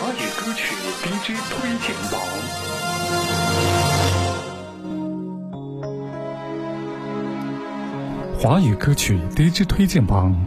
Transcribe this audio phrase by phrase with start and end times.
[0.00, 2.20] 华语歌曲 DJ 推荐榜，
[8.38, 10.46] 华语歌曲 DJ 推荐榜，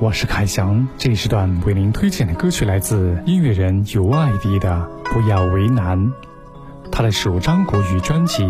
[0.00, 0.86] 我是凯翔。
[0.98, 5.98] 这一时段为您推荐的歌曲来自音乐人尤爱迪的《不要为难》，
[6.92, 8.44] 他的首张国语专辑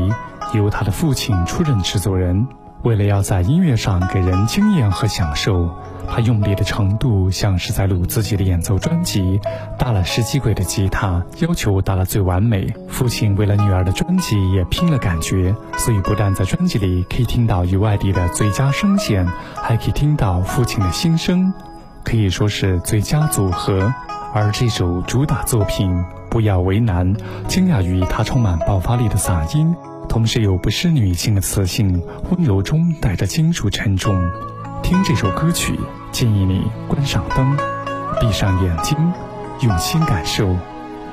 [0.53, 2.49] 由他的父亲出任制作人。
[2.83, 5.69] 为了要在音乐上给人惊艳和享受，
[6.09, 9.39] 他用力的程度像是在录自己的演奏专辑，
[9.79, 12.67] 搭了十几轨的吉他，要求达到最完美。
[12.89, 21.53] 父亲为了女儿的专辑也拼了感觉，所以不但在专辑里可以听到与外地的最佳声线，还可以听到父亲的心声，
[22.03, 23.93] 可以说是最佳组合。
[24.33, 25.91] 而这首主打作品
[26.31, 27.15] 《不要为难》，
[27.47, 29.75] 惊讶于他充满爆发力的嗓音。
[30.11, 34.13] 同时又不失女性的磁性，温柔中带着金属沉重。
[34.83, 35.79] 听这首歌曲，
[36.11, 37.57] 建议你关上灯，
[38.21, 38.99] 闭上眼睛，
[39.61, 40.57] 用心感受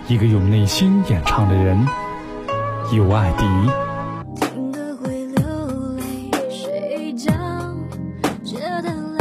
[0.08, 1.78] 一个用内心演唱的人——
[2.92, 3.46] 尤爱迪
[4.42, 5.46] 听歌会流
[5.98, 7.32] 泪睡觉
[8.44, 9.17] 觉得。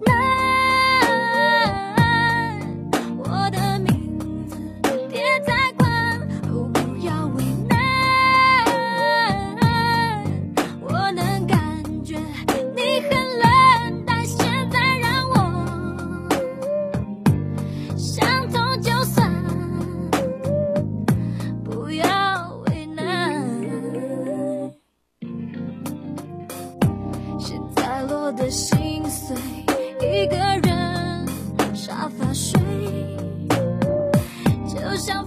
[0.00, 0.49] 的
[30.00, 31.26] 一个人
[31.74, 32.60] 沙发睡，
[34.68, 35.24] 就像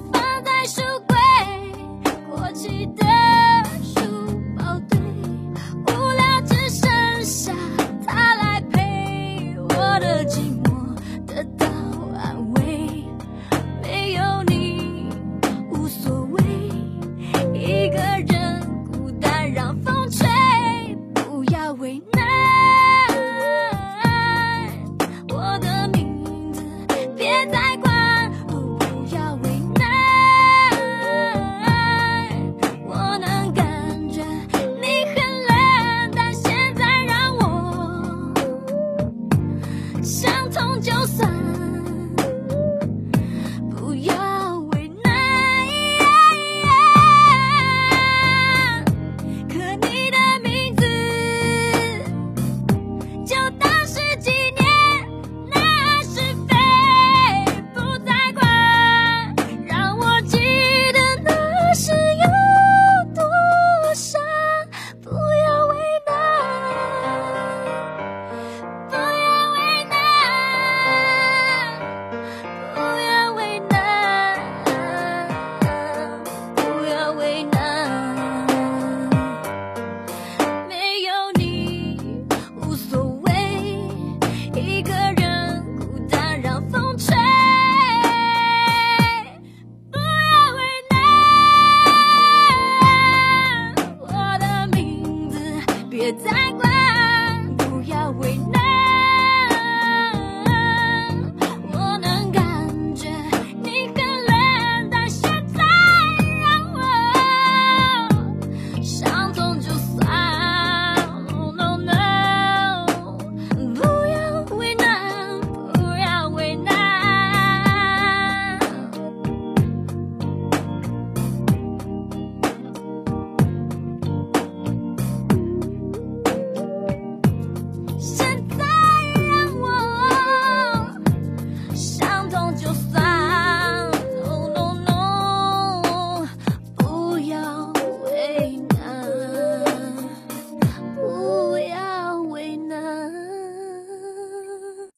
[96.03, 96.72] 别再管。